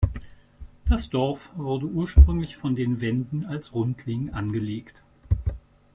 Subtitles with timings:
[0.89, 5.03] Das Dorf wurde ursprünglich von den Wenden als Rundling angelegt.